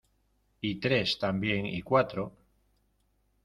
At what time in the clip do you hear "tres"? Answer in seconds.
0.79-1.19